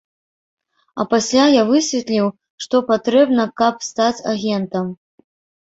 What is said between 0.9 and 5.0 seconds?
А пасля я высветліў, што патрэбна, каб стаць агентам.